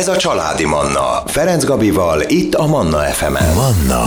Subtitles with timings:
[0.00, 1.22] Ez a Családi Manna.
[1.26, 3.54] Ferenc Gabival, itt a Manna FM-en.
[3.54, 4.04] Manna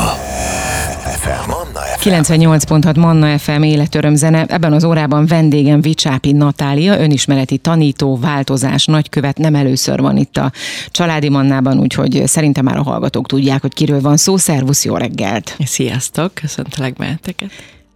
[1.05, 1.50] FM.
[1.50, 2.09] Manna FM.
[2.09, 4.45] 98.6 Manna FM életöröm zene.
[4.45, 9.38] Ebben az órában vendégem Vicsápi Natália, önismereti tanító, változás, nagykövet.
[9.38, 10.52] Nem először van itt a
[10.88, 14.38] Családi Mannában, úgyhogy szerintem már a hallgatók tudják, hogy kiről van szó.
[14.38, 15.57] Szervusz, jó reggelt!
[15.66, 17.50] Sziasztok, köszöntelek benneteket!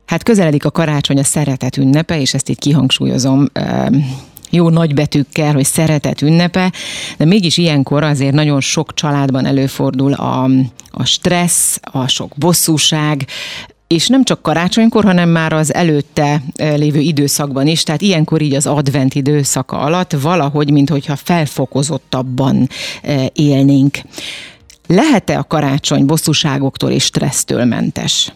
[0.05, 3.45] Hát közeledik a karácsony, a szeretet ünnepe, és ezt itt kihangsúlyozom
[4.49, 6.71] jó nagybetűkkel, hogy szeretet ünnepe,
[7.17, 10.49] de mégis ilyenkor azért nagyon sok családban előfordul a,
[10.91, 13.25] a stressz, a sok bosszúság,
[13.87, 18.67] és nem csak karácsonykor, hanem már az előtte lévő időszakban is, tehát ilyenkor így az
[18.67, 22.69] advent időszaka alatt valahogy, mintha felfokozottabban
[23.33, 23.97] élnénk.
[24.87, 28.33] Lehet-e a karácsony bosszúságoktól és stressztől mentes?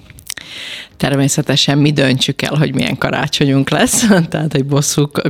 [1.01, 5.21] Természetesen mi döntsük el, hogy milyen karácsonyunk lesz, tehát hogy bosszúk,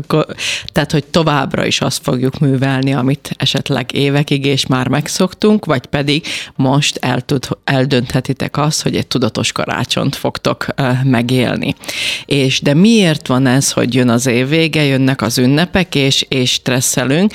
[0.72, 6.26] tehát hogy továbbra is azt fogjuk művelni, amit esetleg évekig és már megszoktunk, vagy pedig
[6.56, 10.66] most el tud, eldönthetitek azt, hogy egy tudatos karácsont fogtok
[11.04, 11.76] megélni.
[12.26, 16.52] És de miért van ez, hogy jön az év vége, jönnek az ünnepek, és, és
[16.52, 17.34] stresszelünk?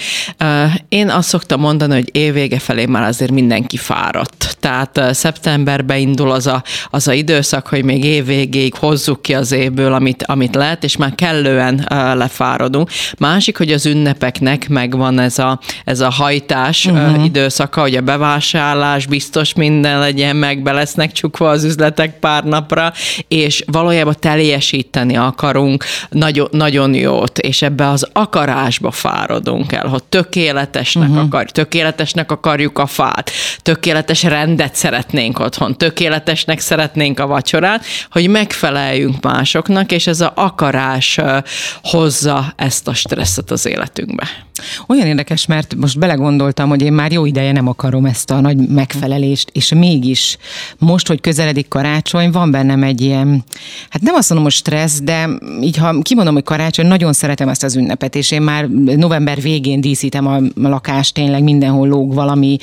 [0.89, 4.57] Én azt szoktam mondani, hogy évvége felé már azért mindenki fáradt.
[4.61, 9.53] Tehát szeptemberbe indul az a, az a időszak, hogy még év végéig hozzuk ki az
[9.53, 12.91] évből, amit, amit lehet, és már kellően uh, lefáradunk.
[13.19, 17.19] Másik, hogy az ünnepeknek megvan ez a, ez a hajtás uh-huh.
[17.19, 22.45] uh, időszaka, hogy a bevásárlás biztos minden legyen meg, be lesznek csukva az üzletek pár
[22.45, 22.93] napra,
[23.29, 31.09] és valójában teljesíteni akarunk nagyon, nagyon jót, és ebbe az akarásba fáradunk el, hogy tökéletesnek,
[31.09, 31.25] uh-huh.
[31.25, 33.31] akar, tökéletesnek akarjuk a fát,
[33.63, 37.85] tökéletes rendet szeretnénk otthon, tökéletesnek szeretnénk a vacsorát,
[38.17, 41.21] hogy megfeleljünk másoknak, és ez a akarás
[41.83, 44.27] hozza ezt a stresszet az életünkbe.
[44.87, 48.57] Olyan érdekes, mert most belegondoltam, hogy én már jó ideje nem akarom ezt a nagy
[48.57, 50.37] megfelelést, és mégis
[50.79, 53.45] most, hogy közeledik karácsony, van bennem egy ilyen,
[53.91, 55.29] hát nem azt mondom, hogy stressz, de
[55.61, 59.81] így ha kimondom, hogy karácsony, nagyon szeretem ezt az ünnepet, és én már november végén
[59.81, 62.57] díszítem a lakást, tényleg mindenhol lóg valami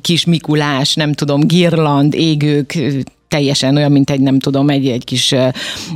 [0.00, 2.78] kis Mikulás, nem tudom, girland, égők,
[3.34, 5.32] teljesen olyan, mint egy, nem tudom, egy, egy kis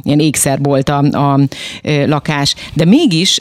[0.02, 1.40] ilyen ékszerbolt a, a
[2.06, 2.54] lakás.
[2.74, 3.40] De mégis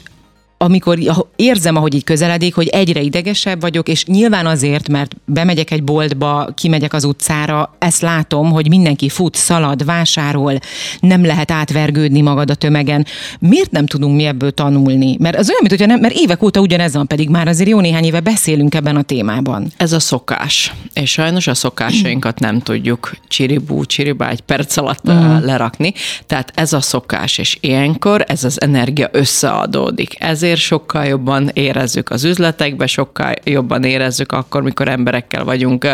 [0.57, 0.99] amikor
[1.35, 6.49] érzem, ahogy így közeledik, hogy egyre idegesebb vagyok, és nyilván azért, mert bemegyek egy boltba,
[6.55, 10.59] kimegyek az utcára, ezt látom, hogy mindenki fut, szalad, vásárol,
[10.99, 13.05] nem lehet átvergődni magad a tömegen.
[13.39, 15.15] Miért nem tudunk mi ebből tanulni?
[15.19, 18.03] Mert az olyan, mint nem, mert évek óta ugyanez van, pedig már azért jó néhány
[18.03, 19.71] éve beszélünk ebben a témában.
[19.77, 25.43] Ez a szokás, és sajnos a szokásainkat nem tudjuk csiribú, csiribá egy perc alatt uh-huh.
[25.43, 25.93] lerakni,
[26.27, 30.15] tehát ez a szokás, és ilyenkor ez az energia összeadódik.
[30.19, 35.87] Ezért azért sokkal jobban érezzük az üzletekbe, sokkal jobban érezzük akkor, mikor emberekkel vagyunk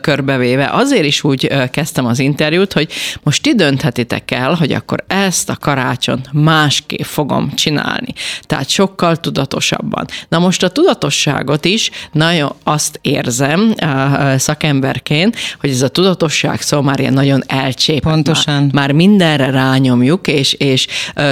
[0.00, 0.68] körbevéve.
[0.72, 2.92] Azért is úgy kezdtem az interjút, hogy
[3.22, 8.12] most ti dönthetitek el, hogy akkor ezt a karácsony másképp fogom csinálni.
[8.42, 10.06] Tehát sokkal tudatosabban.
[10.28, 13.74] Na most a tudatosságot is nagyon azt érzem
[14.36, 18.12] szakemberként, hogy ez a tudatosság szó már ilyen nagyon elcsépett.
[18.12, 18.62] Pontosan.
[18.62, 20.86] Már, már mindenre rányomjuk, és, és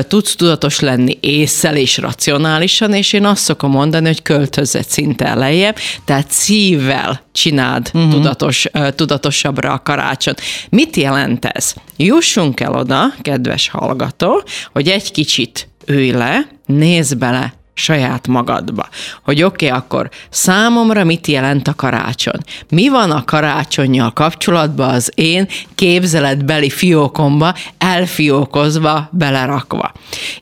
[0.09, 5.35] tudsz tudatos lenni észszel és racionálisan, racionálisan, és én azt szokom mondani, hogy költözz szinte
[5.35, 8.11] lejjebb, tehát szívvel csináld uh-huh.
[8.11, 10.35] tudatos, tudatosabbra a karácsony.
[10.71, 11.75] Mit jelent ez?
[11.97, 18.89] Jussunk el oda, kedves hallgató, hogy egy kicsit ülj le, nézz bele saját magadba.
[19.25, 22.41] Hogy oké, okay, akkor számomra mit jelent a karácsony?
[22.71, 29.93] Mi van a karácsonyjal kapcsolatban az én képzeletbeli fiókomba, elfiókozva, belerakva?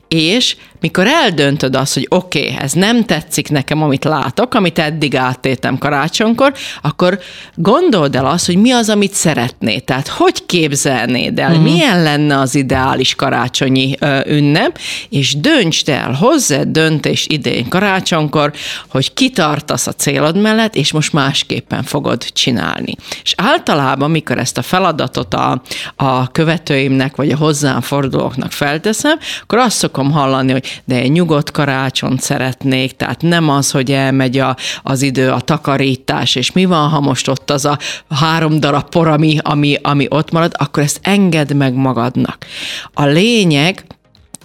[0.07, 5.15] És mikor eldöntöd azt, hogy oké, okay, ez nem tetszik nekem, amit látok, amit eddig
[5.15, 7.19] áttétem karácsonykor, akkor
[7.55, 9.83] gondold el azt, hogy mi az, amit szeretnéd.
[9.83, 11.63] Tehát hogy képzelnéd el, uh-huh.
[11.63, 14.79] milyen lenne az ideális karácsonyi ö, ünnep,
[15.09, 18.53] és döntsd el, hozzá döntés idén karácsonykor,
[18.89, 22.95] hogy kitartasz a célod mellett, és most másképpen fogod csinálni.
[23.23, 25.61] És általában, mikor ezt a feladatot a,
[25.95, 31.51] a követőimnek, vagy a hozzám fordulóknak felteszem, akkor azt szokom hallani, hogy de egy nyugodt
[31.51, 36.89] karácsont szeretnék, tehát nem az, hogy elmegy a, az idő, a takarítás, és mi van,
[36.89, 37.77] ha most ott az a
[38.09, 42.45] három darab por, ami, ami, ami ott marad, akkor ezt engedd meg magadnak.
[42.93, 43.85] A lényeg,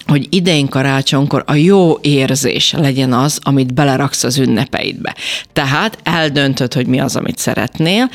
[0.07, 5.15] hogy idén karácsonykor a jó érzés legyen az, amit beleraksz az ünnepeidbe.
[5.53, 8.11] Tehát eldöntöd, hogy mi az, amit szeretnél,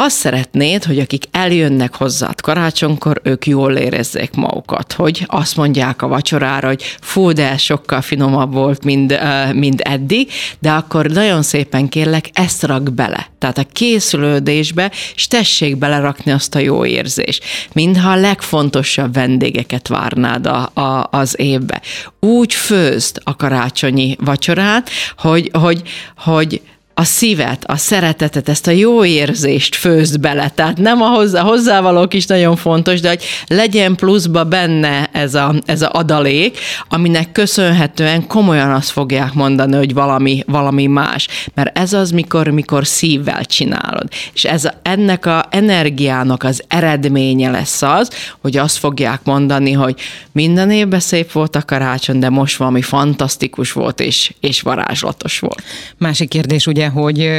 [0.00, 6.08] azt szeretnéd, hogy akik eljönnek hozzád karácsonykor, ők jól érezzék magukat, hogy azt mondják a
[6.08, 9.20] vacsorára, hogy fú, de sokkal finomabb volt, mint,
[9.52, 13.26] mint eddig, de akkor nagyon szépen kérlek, ezt rak bele.
[13.38, 17.44] Tehát a készülődésbe, és tessék belerakni azt a jó érzést.
[17.72, 21.80] Mintha a legfontosabb vendégeket várnád a, a, az évbe.
[22.20, 25.82] Úgy főzd a karácsonyi vacsorát, hogy, hogy,
[26.16, 26.60] hogy
[26.98, 30.48] a szívet, a szeretetet, ezt a jó érzést főzd bele.
[30.48, 35.54] Tehát nem a hozzá, hozzávalók is nagyon fontos, de hogy legyen pluszba benne ez a,
[35.64, 36.58] ez a adalék,
[36.88, 41.28] aminek köszönhetően komolyan azt fogják mondani, hogy valami, valami más.
[41.54, 44.08] Mert ez az, mikor, mikor szívvel csinálod.
[44.34, 48.10] És ez a, ennek a energiának az eredménye lesz az,
[48.40, 50.00] hogy azt fogják mondani, hogy
[50.32, 55.62] minden évben szép volt a karácsony, de most valami fantasztikus volt és, és varázslatos volt.
[55.98, 57.30] Másik kérdés ugye, hogy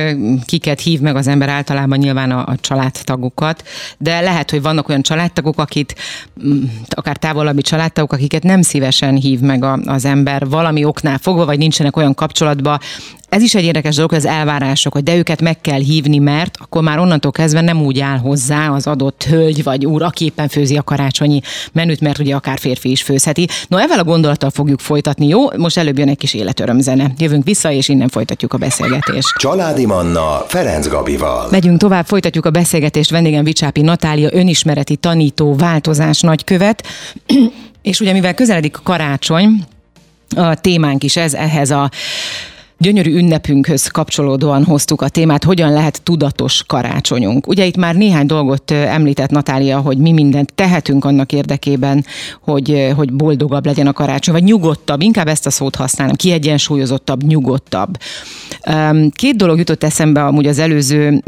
[0.46, 3.63] kiket hív meg az ember általában nyilván a, a családtagokat,
[3.98, 5.96] de lehet, hogy vannak olyan családtagok, akit
[6.46, 11.46] mm, akár távolabbi családtagok, akiket nem szívesen hív meg a, az ember valami oknál fogva,
[11.46, 12.80] vagy nincsenek olyan kapcsolatban,
[13.30, 16.84] ez is egy érdekes dolog, az elvárások, hogy de őket meg kell hívni, mert akkor
[16.84, 20.78] már onnantól kezdve nem úgy áll hozzá az adott hölgy vagy úr, aki éppen főzi
[20.78, 21.42] a karácsonyi
[21.72, 23.48] menüt, mert ugye akár férfi is főzheti.
[23.68, 25.57] No, ezzel a gondolattal fogjuk folytatni, jó?
[25.57, 27.12] Most előbb jön egy kis életörömzene.
[27.18, 29.38] Jövünk vissza, és innen folytatjuk a beszélgetést.
[29.39, 31.47] Családi Manna Ferenc Gabival.
[31.51, 33.09] Megyünk tovább, folytatjuk a beszélgetést.
[33.09, 36.83] Vendégem Vicsápi Natália, önismereti tanító, változás nagykövet.
[37.81, 39.63] és ugye mivel közeledik a karácsony,
[40.36, 41.89] a témánk is ez, ehhez a
[42.81, 47.48] gyönyörű ünnepünkhöz kapcsolódóan hoztuk a témát, hogyan lehet tudatos karácsonyunk.
[47.48, 52.06] Ugye itt már néhány dolgot említett Natália, hogy mi mindent tehetünk annak érdekében,
[52.42, 57.98] hogy, hogy boldogabb legyen a karácsony, vagy nyugodtabb, inkább ezt a szót használom, kiegyensúlyozottabb, nyugodtabb.
[59.12, 61.22] Két dolog jutott eszembe amúgy az előző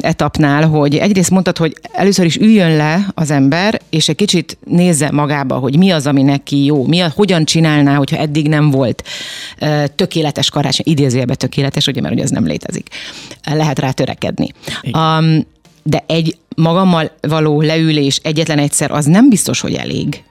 [0.00, 5.10] etapnál, hogy egyrészt mondtad, hogy először is üljön le az ember, és egy kicsit nézze
[5.10, 9.02] magába, hogy mi az, ami neki jó, mi a, hogyan csinálná, hogyha eddig nem volt
[9.94, 12.88] tökéletes karácsony idézőjelbe tökéletes, ugye, mert ugye ez nem létezik.
[13.44, 14.48] Lehet rá törekedni.
[14.92, 15.46] Um,
[15.82, 20.22] de egy magammal való leülés egyetlen egyszer az nem biztos, hogy elég.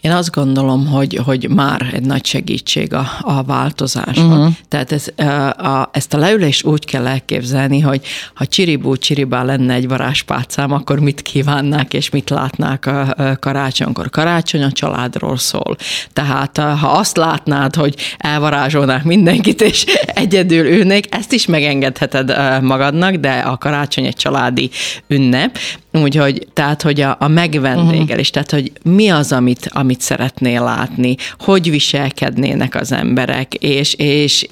[0.00, 4.16] Én azt gondolom, hogy, hogy már egy nagy segítség a, a változás.
[4.16, 4.52] Uh-huh.
[4.68, 5.06] Tehát ez,
[5.56, 10.98] a, ezt a leülést úgy kell elképzelni, hogy ha csiribú csiribá lenne egy varázspálcám, akkor
[10.98, 14.10] mit kívánnák és mit látnák a karácsonykor.
[14.10, 15.76] Karácsony a családról szól.
[16.12, 19.84] Tehát ha azt látnád, hogy elvarázsolnák mindenkit, és
[20.24, 24.70] egyedül ülnék, ezt is megengedheted magadnak, de a karácsony egy családi
[25.06, 25.58] ünnep.
[25.92, 28.44] Úgyhogy, tehát, hogy a, a megvendégelés, uh-huh.
[28.44, 34.46] tehát, hogy mi az, amit, amit szeretnél látni, hogy viselkednének az emberek, és, és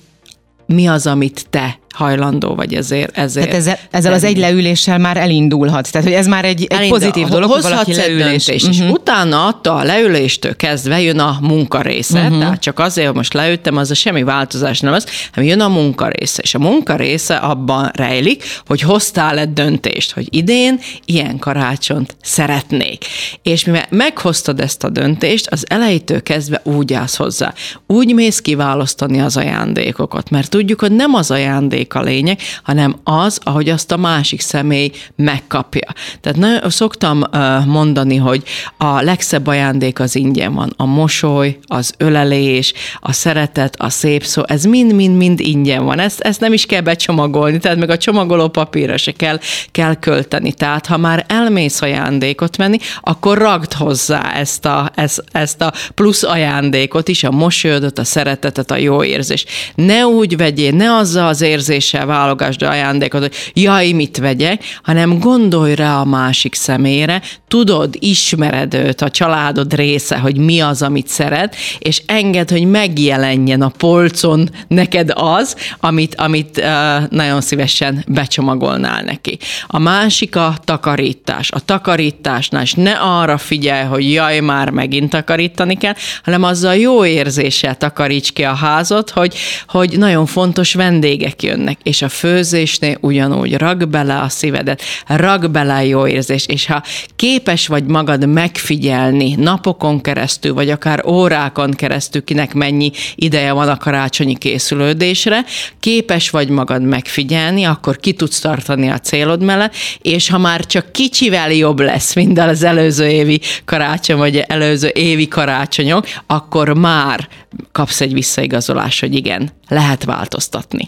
[0.67, 3.19] mi az, amit te hajlandó vagy ezért.
[3.19, 5.93] ezért Tehát ezzel, ezzel az egy leüléssel már elindulhat.
[5.93, 8.49] Tehát, hogy ez már egy, egy pozitív dolog, hogy valaki leülés.
[8.49, 8.85] És, uh-huh.
[8.85, 12.21] és utána attól a leüléstől kezdve jön a munkarésze.
[12.21, 12.39] Uh-huh.
[12.39, 15.69] Tehát csak azért, hogy most leültem, az a semmi változás nem az, hanem jön a
[15.69, 16.43] munkarésze.
[16.43, 23.05] És a munkarésze abban rejlik, hogy hoztál egy döntést, hogy idén ilyen karácsont szeretnék.
[23.43, 27.55] És mivel meghoztad ezt a döntést, az elejétől kezdve úgy állsz hozzá.
[27.87, 33.39] Úgy mész kiválasztani az ajándékokat, mert tudjuk, hogy nem az ajándék a lényeg, hanem az,
[33.43, 35.93] ahogy azt a másik személy megkapja.
[36.21, 37.23] Tehát nagyon szoktam
[37.67, 38.43] mondani, hogy
[38.77, 40.73] a legszebb ajándék az ingyen van.
[40.77, 45.99] A mosoly, az ölelés, a szeretet, a szép szó, ez mind-mind-mind ingyen van.
[45.99, 49.39] Ezt, ezt nem is kell becsomagolni, tehát meg a csomagoló papírra se kell,
[49.73, 50.53] kell költeni.
[50.53, 56.23] Tehát ha már elmész ajándékot menni, akkor ragd hozzá ezt a, ezt, ezt a plusz
[56.23, 59.49] ajándékot is, a mosolyodat, a szeretetet, a jó érzést.
[59.75, 65.19] Ne úgy vegyél, ne azzal az érzés érzéssel válogasd ajándékot, hogy jaj, mit vegyek, hanem
[65.19, 71.09] gondolj rá a másik személyre, tudod, ismered őt, a családod része, hogy mi az, amit
[71.09, 79.03] szeret, és enged, hogy megjelenjen a polcon neked az, amit, amit uh, nagyon szívesen becsomagolnál
[79.03, 79.39] neki.
[79.67, 81.51] A másik a takarítás.
[81.51, 87.05] A takarításnál is ne arra figyelj, hogy jaj, már megint takarítani kell, hanem azzal jó
[87.05, 89.35] érzéssel takaríts ki a házat, hogy,
[89.69, 95.51] hogy nagyon fontos vendégek jönnek jönnek, és a főzésnél ugyanúgy rak bele a szívedet, rak
[95.51, 96.83] bele a jó érzés, és ha
[97.17, 103.77] képes vagy magad megfigyelni napokon keresztül, vagy akár órákon keresztül, kinek mennyi ideje van a
[103.77, 105.45] karácsonyi készülődésre,
[105.81, 110.93] képes vagy magad megfigyelni, akkor ki tudsz tartani a célod mellett, és ha már csak
[110.93, 117.29] kicsivel jobb lesz, mint az előző évi karácsony, vagy előző évi karácsonyok, akkor már
[117.73, 120.87] kapsz egy visszaigazolást, hogy igen, lehet változtatni.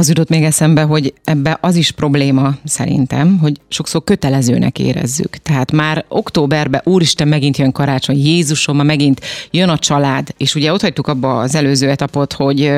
[0.00, 5.36] Az jutott még eszembe, hogy ebbe az is probléma szerintem, hogy sokszor kötelezőnek érezzük.
[5.36, 10.72] Tehát már októberben, úristen, megint jön karácsony, Jézusom, ma megint jön a család, és ugye
[10.72, 12.72] ott hagytuk abba az előző etapot, hogy,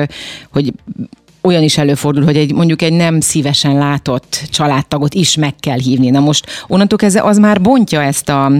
[0.51, 0.73] hogy
[1.43, 6.09] olyan is előfordul, hogy egy, mondjuk egy nem szívesen látott családtagot is meg kell hívni.
[6.09, 8.51] Na most onnantól kezdve az már bontja ezt a,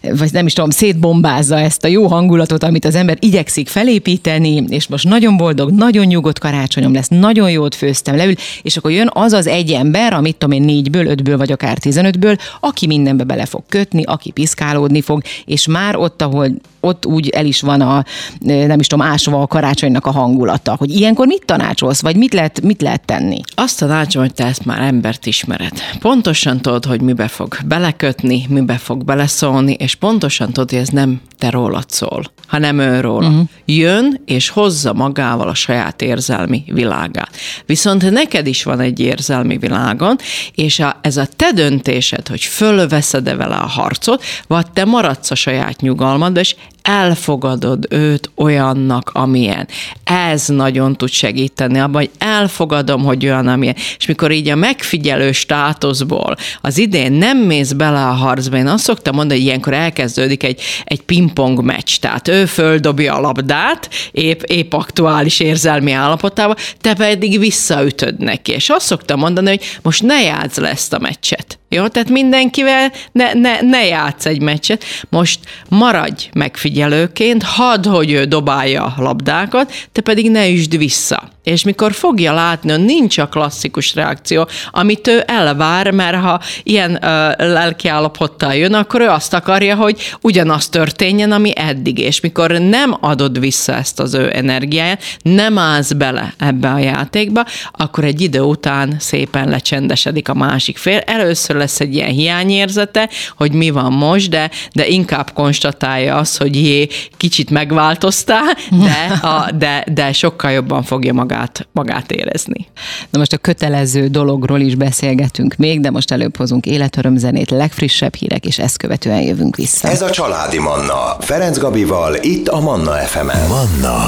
[0.00, 4.86] vagy nem is tudom, szétbombázza ezt a jó hangulatot, amit az ember igyekszik felépíteni, és
[4.86, 9.32] most nagyon boldog, nagyon nyugodt karácsonyom lesz, nagyon jót főztem, leül, és akkor jön az
[9.32, 13.62] az egy ember, amit tudom én négyből, ötből vagy akár tizenötből, aki mindenbe bele fog
[13.68, 16.48] kötni, aki piszkálódni fog, és már ott, ahol
[16.86, 18.04] ott úgy el is van a,
[18.40, 22.60] nem is tudom, ásva a karácsonynak a hangulata, hogy ilyenkor mit tanácsolsz, vagy mit lehet,
[22.62, 23.40] mit lehet tenni?
[23.54, 25.72] Azt tanácsolom, hogy te ezt már embert ismered.
[25.98, 31.20] Pontosan tudod, hogy mibe fog belekötni, mibe fog beleszólni, és pontosan tudod, hogy ez nem
[31.38, 33.28] te rólad szól, hanem ő róla.
[33.28, 33.46] Uh-huh.
[33.64, 37.30] Jön és hozza magával a saját érzelmi világát.
[37.66, 40.16] Viszont neked is van egy érzelmi világon,
[40.54, 45.34] és a, ez a te döntésed, hogy fölveszed-e vele a harcot, vagy te maradsz a
[45.34, 49.68] saját nyugalmad, és elfogadod őt olyannak, amilyen.
[50.04, 53.76] Ez nagyon tud segíteni abban, hogy elfogadom, hogy olyan, amilyen.
[53.98, 58.84] És mikor így a megfigyelő státuszból az idén nem mész bele a harcba, én azt
[58.84, 64.42] szoktam mondani, hogy ilyenkor elkezdődik egy, egy pingpong meccs, tehát ő földobja a labdát, épp,
[64.42, 68.52] épp aktuális érzelmi állapotában, te pedig visszaütöd neki.
[68.52, 71.58] És azt szoktam mondani, hogy most ne játsz le ezt a meccset.
[71.68, 74.84] Jó, tehát mindenkivel ne, ne, ne játsz egy meccset.
[75.08, 81.64] Most maradj megfigyelőként, hadd, hogy ő dobálja a labdákat, te pedig ne üsd vissza és
[81.64, 86.98] mikor fogja látni, hogy nincs a klasszikus reakció, amit ő elvár, mert ha ilyen uh,
[87.36, 93.40] lelkiállapottal jön, akkor ő azt akarja, hogy ugyanaz történjen, ami eddig, és mikor nem adod
[93.40, 98.96] vissza ezt az ő energiáját, nem állsz bele ebbe a játékba, akkor egy idő után
[98.98, 100.98] szépen lecsendesedik a másik fél.
[100.98, 106.56] Először lesz egy ilyen hiányérzete, hogy mi van most, de, de inkább konstatálja azt, hogy
[106.56, 112.66] jé, kicsit megváltoztál, de, a, de, de sokkal jobban fogja magát magát, magát érezni.
[113.10, 118.46] Na most a kötelező dologról is beszélgetünk még, de most előbb hozunk életörömzenét, legfrissebb hírek,
[118.46, 119.88] és ezt követően jövünk vissza.
[119.88, 121.16] Ez a Családi Manna.
[121.20, 123.48] Ferenc Gabival, itt a Manna FM-en.
[123.48, 123.98] Manna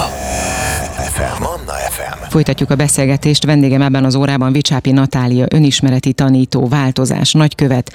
[1.13, 1.43] FM.
[1.43, 2.31] Manna FM.
[2.31, 3.45] Folytatjuk a beszélgetést.
[3.45, 7.93] Vendégem ebben az órában Vicsápi Natália, önismereti tanító, változás, nagykövet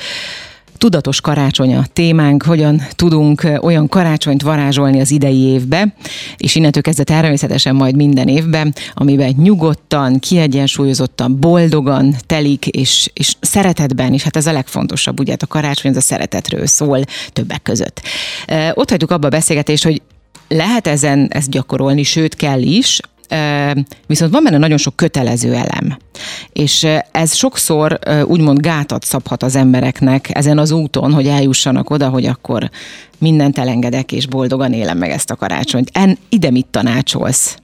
[0.84, 5.96] tudatos karácsony a témánk, hogyan tudunk olyan karácsonyt varázsolni az idei évbe,
[6.38, 14.14] és innentől kezdve természetesen majd minden évben, amiben nyugodtan, kiegyensúlyozottan, boldogan telik, és, és szeretetben,
[14.14, 17.00] és hát ez a legfontosabb, ugye hát a karácsony az a szeretetről szól
[17.34, 18.02] többek között.
[18.74, 20.02] Ott hagyjuk abba a beszélgetést, hogy
[20.48, 23.00] lehet ezen ezt gyakorolni, sőt kell is,
[24.08, 25.98] viszont van benne nagyon sok kötelező elem.
[26.54, 32.26] És ez sokszor úgymond gátat szabhat az embereknek ezen az úton, hogy eljussanak oda, hogy
[32.26, 32.70] akkor
[33.18, 35.90] mindent elengedek, és boldogan élem meg ezt a karácsonyt.
[35.94, 37.58] En, ide mit tanácsolsz?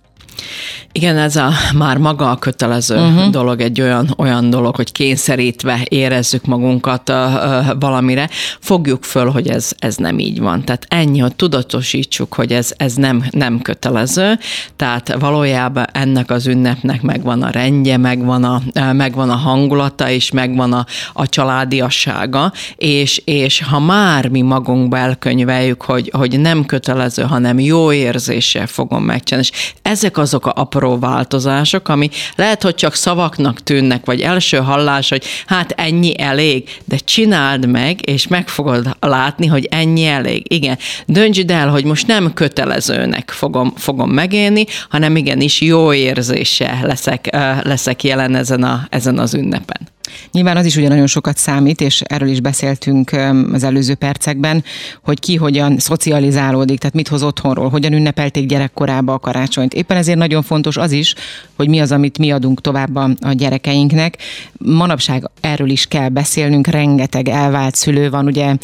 [0.92, 3.30] Igen, ez a már maga a kötelező uh-huh.
[3.30, 8.30] dolog, egy olyan, olyan dolog, hogy kényszerítve érezzük magunkat uh, uh, valamire.
[8.60, 10.64] Fogjuk föl, hogy ez, ez nem így van.
[10.64, 14.40] Tehát ennyi, hogy tudatosítsuk, hogy ez, ez nem, nem kötelező.
[14.76, 20.32] Tehát valójában ennek az ünnepnek megvan a rendje, megvan a, uh, megvan a hangulata, és
[20.32, 27.24] megvan a, a családiassága, és, és ha már mi magunkba elkönyveljük, hogy, hogy nem kötelező,
[27.24, 32.76] hanem jó érzéssel fogom megcsinálni, és ezek az azok a apró változások, ami lehet, hogy
[32.76, 38.48] csak szavaknak tűnnek, vagy első hallás, hogy hát ennyi elég, de csináld meg, és meg
[38.48, 40.54] fogod látni, hogy ennyi elég.
[40.54, 47.30] Igen, döntsd el, hogy most nem kötelezőnek fogom, fogom megélni, hanem igenis jó érzése leszek,
[47.64, 49.88] leszek jelen ezen, a, ezen az ünnepen.
[50.32, 53.12] Nyilván az is ugye nagyon sokat számít, és erről is beszéltünk
[53.51, 54.63] az előző percekben,
[55.04, 59.74] hogy ki hogyan szocializálódik, tehát mit hoz otthonról, hogyan ünnepelték gyerekkorába a karácsonyt.
[59.74, 61.16] Éppen ezért nagyon fontos az is,
[61.56, 64.18] hogy mi az, amit mi adunk tovább a gyerekeinknek.
[64.58, 68.56] Manapság erről is kell beszélnünk, rengeteg elvált szülő van, ugye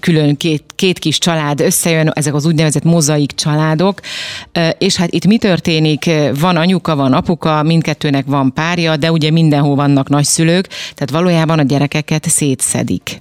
[0.00, 4.00] külön két, két kis család összejön, ezek az úgynevezett mozaik családok,
[4.78, 6.10] és hát itt mi történik?
[6.40, 11.62] Van anyuka, van apuka, mindkettőnek van párja, de ugye mindenhol vannak nagyszülők, tehát valójában a
[11.62, 13.20] gyerekeket szétszedik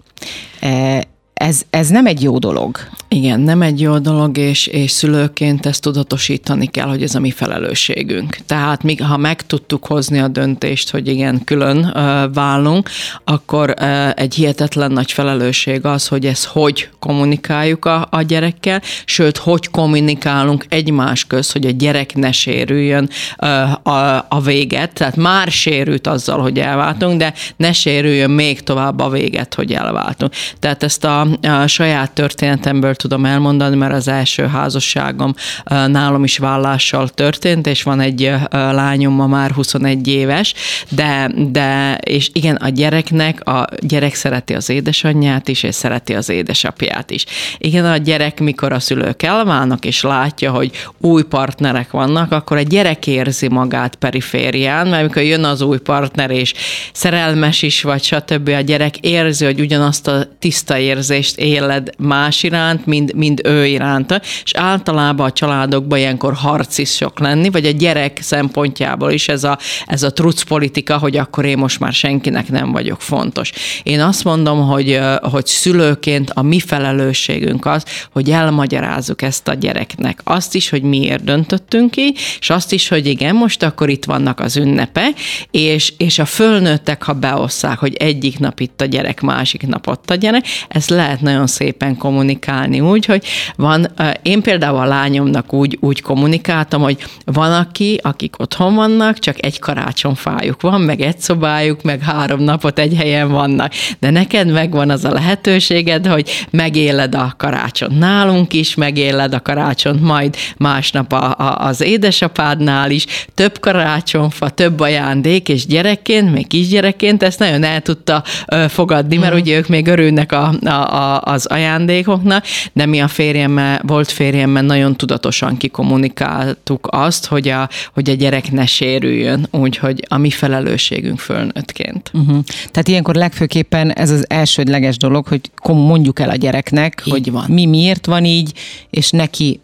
[1.36, 2.78] ez, ez nem egy jó dolog.
[3.16, 7.32] Igen, nem egy jó dolog, és, és szülőként ezt tudatosítani kell, hogy ez a mi
[7.32, 8.38] felelősségünk.
[8.46, 12.90] Tehát mi, ha meg tudtuk hozni a döntést, hogy igen, külön uh, válunk,
[13.24, 19.38] akkor uh, egy hihetetlen nagy felelősség az, hogy ezt hogy kommunikáljuk a, a gyerekkel, sőt,
[19.38, 24.94] hogy kommunikálunk egymás köz, hogy a gyerek ne sérüljön uh, a, a véget.
[24.94, 30.34] Tehát már sérült azzal, hogy elváltunk, de ne sérüljön még tovább a véget, hogy elváltunk.
[30.60, 35.34] Tehát ezt a, a saját történetemből tudom elmondani, mert az első házasságom
[35.66, 40.54] nálam is vállással történt, és van egy lányom ma már 21 éves,
[40.90, 46.30] de, de és igen, a gyereknek, a gyerek szereti az édesanyját is, és szereti az
[46.30, 47.26] édesapját is.
[47.58, 52.62] Igen, a gyerek, mikor a szülők elválnak, és látja, hogy új partnerek vannak, akkor a
[52.62, 56.54] gyerek érzi magát periférián, mert amikor jön az új partner, és
[56.94, 58.50] szerelmes is, vagy stb.
[58.50, 64.22] a gyerek érzi, hogy ugyanazt a tiszta érzést éled más iránt, mind, mind ő iránta,
[64.44, 69.44] és általában a családokban ilyenkor harc is sok lenni, vagy a gyerek szempontjából is ez
[69.44, 73.52] a, ez a truc politika, hogy akkor én most már senkinek nem vagyok fontos.
[73.84, 80.20] Én azt mondom, hogy, hogy szülőként a mi felelősségünk az, hogy elmagyarázzuk ezt a gyereknek.
[80.24, 84.40] Azt is, hogy miért döntöttünk ki, és azt is, hogy igen, most akkor itt vannak
[84.40, 85.08] az ünnepe,
[85.52, 90.10] és, és a fölnőttek, ha beosszák, hogy egyik nap itt a gyerek, másik nap ott
[90.10, 93.88] a gyerek, ezt lehet nagyon szépen kommunikálni úgy, hogy van,
[94.22, 99.60] én például a lányomnak úgy, úgy kommunikáltam, hogy van aki, akik otthon vannak, csak egy
[99.60, 103.74] karácsonyfájuk van, meg egy szobájuk, meg három napot egy helyen vannak.
[104.00, 110.02] De neked megvan az a lehetőséged, hogy megéled a karácsony nálunk is, megéled a karácsont
[110.02, 117.24] majd másnap a, a, az édesapádnál is, több karácsonyfa, több ajándék, és gyerekként, még kisgyerekként
[117.24, 118.24] ezt nagyon el tudta
[118.68, 119.38] fogadni, mert mm.
[119.38, 124.64] ugye ők még örülnek a, a, a, az ajándékoknak, de mi a férjemmel, volt férjemmel
[124.64, 131.20] nagyon tudatosan kikommunikáltuk azt, hogy a, hogy a gyerek ne sérüljön, úgyhogy a mi felelősségünk
[131.20, 132.12] fölnőttként.
[132.14, 132.44] Uh-huh.
[132.72, 137.46] Tehát ilyenkor legfőképpen ez az elsődleges dolog, hogy mondjuk el a gyereknek, így hogy van.
[137.50, 138.54] mi miért van így,
[138.90, 139.60] és neki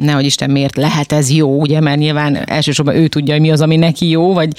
[0.00, 3.60] nehogy Isten miért lehet ez jó, ugye, mert nyilván elsősorban ő tudja, hogy mi az,
[3.60, 4.50] ami neki jó, vagy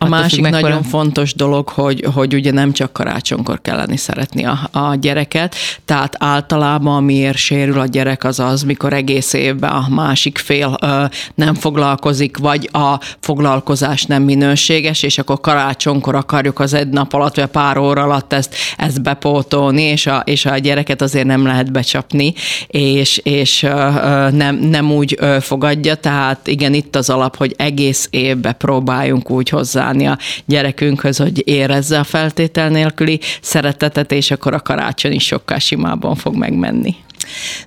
[0.00, 0.62] a másik mekkora...
[0.62, 6.14] nagyon fontos dolog, hogy, hogy ugye nem csak karácsonykor kelleni szeretni a, a gyereket, tehát
[6.18, 11.54] általában amiért sérül a gyerek az az, mikor egész évben a másik fél ö, nem
[11.54, 17.46] foglalkozik, vagy a foglalkozás nem minőséges, és akkor karácsonykor akarjuk az egy nap alatt, vagy
[17.46, 22.34] pár óra alatt ezt, ezt bepótolni, és a, és a gyereket azért nem lehet becsapni,
[22.66, 27.54] és, és ö, ö, nem, nem úgy ö, fogadja, tehát igen, itt az alap, hogy
[27.56, 34.30] egész évben próbáljunk úgy hozzá állni a gyerekünkhöz, hogy érezze a feltétel nélküli szeretetet, és
[34.30, 36.94] akkor a karácsony is sokkal simábban fog megmenni.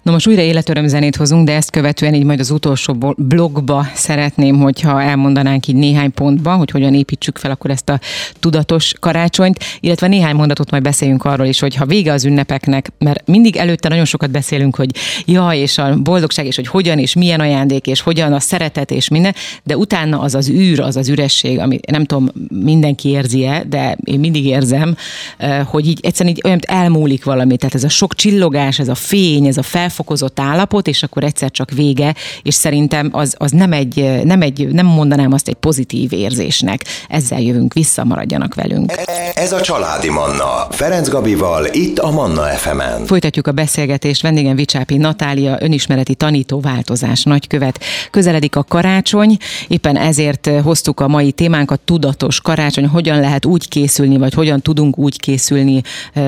[0.02, 4.60] Na most újra életöröm zenét hozunk, de ezt követően így majd az utolsó blogba szeretném,
[4.60, 8.00] hogyha elmondanánk így néhány pontba, hogy hogyan építsük fel akkor ezt a
[8.40, 13.28] tudatos karácsonyt, illetve néhány mondatot majd beszéljünk arról is, hogy ha vége az ünnepeknek, mert
[13.28, 14.90] mindig előtte nagyon sokat beszélünk, hogy
[15.26, 19.08] ja, és a boldogság, és hogy hogyan, és milyen ajándék, és hogyan a szeretet, és
[19.08, 23.98] minden, de utána az az űr, az az üresség, ami nem tudom, mindenki érzi-e, de
[24.04, 24.96] én mindig érzem,
[25.38, 28.96] eh, hogy így egyszerűen így olyan elmúlik valami, tehát ez a sok csillogás, ez a
[28.96, 33.72] fény, ez a felfokozott állapot, és akkor egyszer csak vége, és szerintem az, az nem,
[33.74, 36.82] egy, nem egy, nem mondanám azt egy pozitív érzésnek.
[37.08, 38.92] Ezzel jövünk vissza, maradjanak velünk.
[39.34, 40.68] Ez a Családi Manna.
[40.70, 43.06] Ferenc Gabival, itt a Manna FM-en.
[43.06, 44.22] Folytatjuk a beszélgetést.
[44.22, 47.84] Vendégem Vicsápi Natália, önismereti tanító változás nagykövet.
[48.12, 54.18] Közeledik a karácsony, éppen ezért hoztuk a mai témánkat, tudatos karácsony, hogyan lehet úgy készülni,
[54.18, 55.82] vagy hogyan tudunk úgy készülni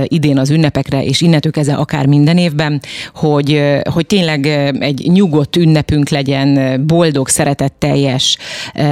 [0.03, 2.81] idén az ünnepekre, és innentől kezdve akár minden évben,
[3.15, 4.45] hogy, hogy tényleg
[4.79, 8.37] egy nyugodt ünnepünk legyen, boldog, szeretetteljes,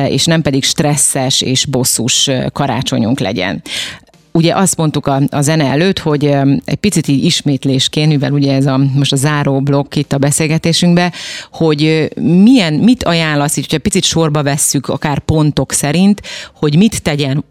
[0.08, 3.62] és nem pedig stresszes és bosszus karácsonyunk legyen.
[4.34, 6.26] Ugye azt mondtuk a, a zene előtt, hogy
[6.65, 11.12] egy picit így ismétlésként, mivel ugye ez a most a záró blokk itt a beszélgetésünkben,
[11.52, 16.21] hogy milyen, mit ajánlasz, hogyha picit sorba vesszük, akár pontok szerint,
[16.56, 17.43] hogy mit tegyen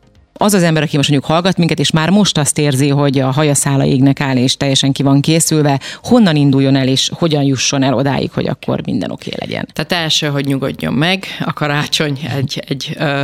[0.43, 3.31] az az ember, aki most mondjuk hallgat minket, és már most azt érzi, hogy a
[3.31, 7.95] hajaszála égnek áll, és teljesen ki van készülve, honnan induljon el, és hogyan jusson el
[7.95, 9.69] odáig, hogy akkor minden oké okay legyen?
[9.73, 13.23] Tehát első, hogy nyugodjon meg, a karácsony egy, egy ö,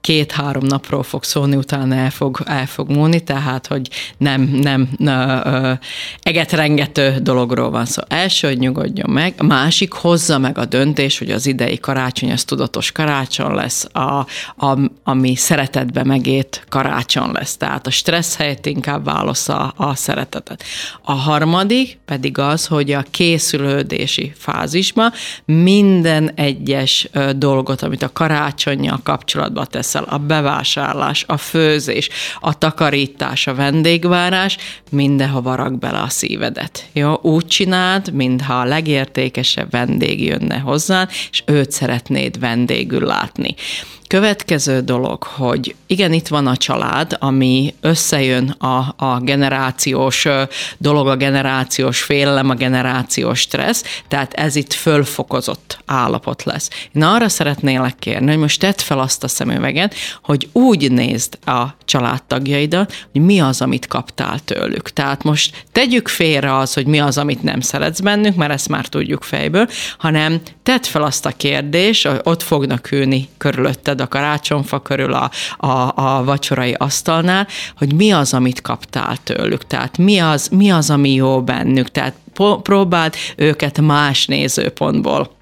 [0.00, 5.46] két-három napról fog szólni, utána el fog, el fog múlni, tehát, hogy nem, nem na,
[5.46, 5.72] ö,
[6.22, 8.02] egetrengető dologról van szó.
[8.08, 12.44] Első, hogy nyugodjon meg, a másik hozza meg a döntés, hogy az idei karácsony, az
[12.44, 17.56] tudatos karácsony lesz, a, a, ami szeretetbe megét karácsony lesz.
[17.56, 20.64] Tehát a stressz helyett inkább válasz a, a szeretetet.
[21.02, 25.12] A harmadik pedig az, hogy a készülődési fázisban
[25.44, 32.08] minden egyes dolgot, amit a karácsonyjal kapcsolatban teszel, a bevásárlás, a főzés,
[32.40, 34.56] a takarítás, a vendégvárás,
[34.90, 36.84] mindenhova rak bele a szívedet.
[36.92, 37.18] Jó?
[37.22, 43.54] Úgy csináld, mintha a legértékesebb vendég jönne hozzá, és őt szeretnéd vendégül látni.
[44.08, 50.26] Következő dolog, hogy igen, itt van a család, ami összejön a, a generációs
[50.78, 56.70] dolog, a generációs félelem, a generációs stressz, tehát ez itt fölfokozott állapot lesz.
[56.94, 61.66] Én arra szeretnélek kérni, hogy most tedd fel azt a szemüveget, hogy úgy nézd a
[61.84, 64.90] családtagjaidat, hogy mi az, amit kaptál tőlük.
[64.90, 68.86] Tehát most tegyük félre az, hogy mi az, amit nem szeretsz bennük, mert ezt már
[68.86, 69.68] tudjuk fejből,
[69.98, 75.30] hanem tedd fel azt a kérdést, hogy ott fognak ülni körülötted a karácsonyfa körül a,
[75.56, 80.90] a, a vacsorai asztalnál, hogy mi az, amit kaptál tőlük, tehát mi az, mi az
[80.90, 82.14] ami jó bennük, tehát
[82.62, 85.36] próbáld őket más nézőpontból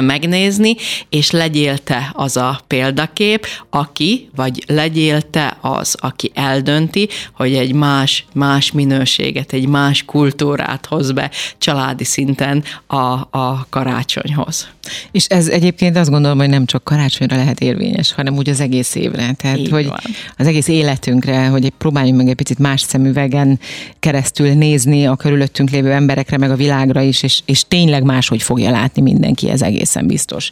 [0.00, 0.76] megnézni,
[1.08, 7.72] és legyél te az a példakép, aki, vagy legyél te az, aki eldönti, hogy egy
[7.72, 12.96] más, más minőséget, egy más kultúrát hoz be családi szinten a,
[13.38, 14.68] a karácsonyhoz.
[15.12, 18.94] És ez egyébként azt gondolom, hogy nem csak karácsonyra lehet érvényes, hanem úgy az egész
[18.94, 19.32] évre.
[19.32, 19.98] Tehát, Így hogy van.
[20.36, 23.60] az egész életünkre, hogy próbáljunk meg egy picit más szemüvegen
[24.00, 28.70] keresztül nézni a körülöttünk lévő emberekre, meg a világra is, és, és tényleg máshogy fogja
[28.70, 30.50] látni mindenki ez egészen biztos.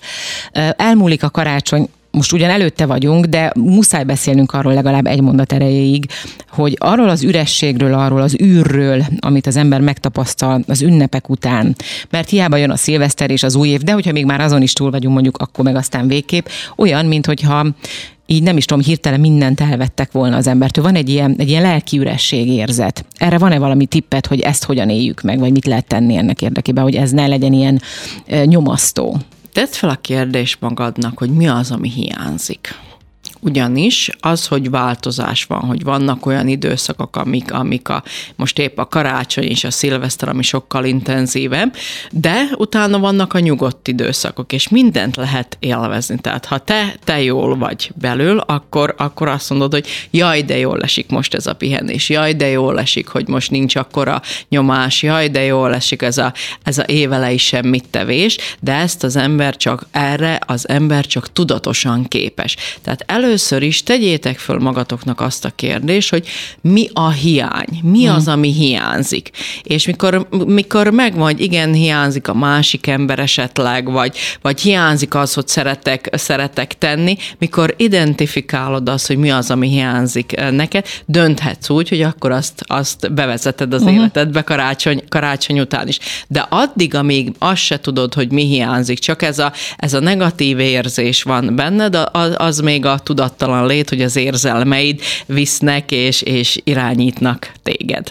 [0.77, 6.07] Elmúlik a karácsony, most ugyan előtte vagyunk, de muszáj beszélnünk arról legalább egy mondat erejéig,
[6.49, 11.77] hogy arról az ürességről, arról az űrről, amit az ember megtapasztal az ünnepek után,
[12.11, 14.73] mert hiába jön a szilveszter és az új év, de hogyha még már azon is
[14.73, 16.47] túl vagyunk mondjuk, akkor meg aztán végképp,
[16.77, 17.67] olyan, mint hogyha
[18.27, 20.85] így nem is tudom, hirtelen mindent elvettek volna az embertől.
[20.85, 23.05] Van egy ilyen, egy ilyen lelki üresség érzet.
[23.17, 26.85] Erre van-e valami tippet, hogy ezt hogyan éljük meg, vagy mit lehet tenni ennek érdekében,
[26.85, 27.81] hogy ez ne legyen ilyen
[28.45, 29.17] nyomasztó?
[29.53, 32.75] Tedd fel a kérdést magadnak, hogy mi az, ami hiányzik.
[33.45, 38.03] Ugyanis az, hogy változás van, hogy vannak olyan időszakok, amik, amik a,
[38.37, 41.75] most épp a karácsony és a szilveszter, ami sokkal intenzívebb,
[42.11, 46.19] de utána vannak a nyugodt időszakok, és mindent lehet élvezni.
[46.19, 50.83] Tehát ha te, te jól vagy belül, akkor, akkor azt mondod, hogy jaj, de jól
[50.83, 55.29] esik most ez a pihenés, jaj, de jól esik, hogy most nincs akkora nyomás, jaj,
[55.29, 59.87] de jól esik ez a, ez a évelei semmit tevés, de ezt az ember csak
[59.91, 62.57] erre, az ember csak tudatosan képes.
[62.83, 66.27] Tehát elő először is tegyétek föl magatoknak azt a kérdést, hogy
[66.61, 68.15] mi a hiány, mi hmm.
[68.15, 69.31] az, ami hiányzik.
[69.63, 75.35] És mikor, mikor megvan, hogy igen, hiányzik a másik ember esetleg, vagy, vagy hiányzik az,
[75.35, 81.71] hogy szeretek, szeretek tenni, mikor identifikálod azt, hogy mi az, ami hiányzik eh, neked, dönthetsz
[81.71, 83.97] úgy, hogy akkor azt, azt bevezeted az uh-huh.
[83.97, 85.99] életedbe karácsony, karácsony után is.
[86.29, 90.59] De addig, amíg azt se tudod, hogy mi hiányzik, csak ez a, ez a negatív
[90.59, 96.61] érzés van benned, az, az még a tudattalan lét, hogy az érzelmeid visznek és, és
[96.65, 98.11] irányítnak téged.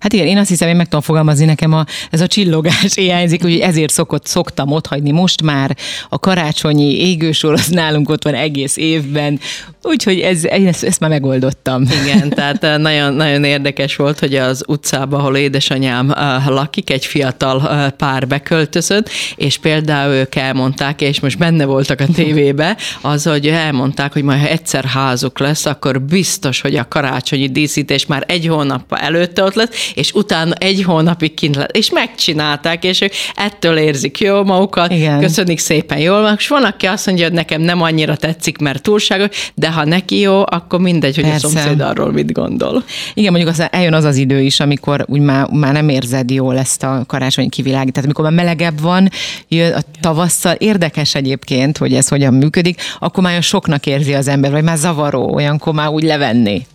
[0.00, 3.44] Hát igen, én azt hiszem, én meg tudom fogalmazni, nekem a, ez a csillogás hiányzik,
[3.44, 5.10] úgyhogy ezért szokott, szoktam otthagyni.
[5.10, 5.76] Most már
[6.08, 9.40] a karácsonyi égősor az nálunk ott van egész évben,
[9.82, 11.82] úgyhogy ez, ezt, ezt már megoldottam.
[12.04, 17.06] Igen, tehát eh, nagyon, nagyon érdekes volt, hogy az utcában, ahol édesanyám eh, lakik, egy
[17.06, 23.24] fiatal eh, pár beköltözött, és például ők elmondták, és most benne voltak a tévébe, az,
[23.24, 28.24] hogy elmondták, hogy majd ha egyszer házuk lesz, akkor biztos, hogy a karácsonyi díszítés már
[28.26, 33.12] egy hónap előtte ott lesz, és utána egy hónapig kint lett, és megcsinálták, és ők
[33.34, 35.20] ettől érzik jó magukat, Igen.
[35.20, 38.82] köszönik szépen jól van, és van, aki azt mondja, hogy nekem nem annyira tetszik, mert
[38.82, 41.46] túlságos, de ha neki jó, akkor mindegy, hogy Persze.
[41.46, 42.84] a szomszéd arról mit gondol.
[43.14, 46.58] Igen, mondjuk az, eljön az az idő is, amikor úgy már, már nem érzed jól
[46.58, 49.10] ezt a karácsony kivilágítást, tehát amikor már melegebb van,
[49.48, 54.50] jön a tavasszal, érdekes egyébként, hogy ez hogyan működik, akkor már soknak érzi az ember,
[54.50, 56.66] vagy már zavaró, olyankor már úgy levenni.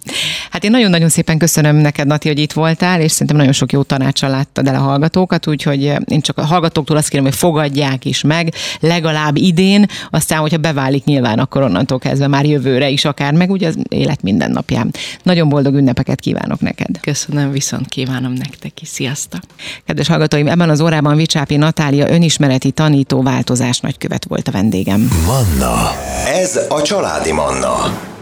[0.49, 3.83] Hát én nagyon-nagyon szépen köszönöm neked, Nati, hogy itt voltál, és szerintem nagyon sok jó
[3.83, 8.21] tanácsal láttad el a hallgatókat, úgyhogy én csak a hallgatóktól azt kérem, hogy fogadják is
[8.21, 13.51] meg, legalább idén, aztán, hogyha beválik nyilván, akkor onnantól kezdve már jövőre is akár, meg
[13.51, 14.91] ugye az élet minden napján.
[15.23, 16.99] Nagyon boldog ünnepeket kívánok neked.
[16.99, 18.87] Köszönöm, viszont kívánom nektek is.
[18.87, 19.41] Sziasztok!
[19.85, 25.09] Kedves hallgatóim, ebben az órában Vicsápi Natália önismereti tanító változás nagykövet volt a vendégem.
[25.25, 25.91] Manna.
[26.25, 28.13] Ez a családi Manna.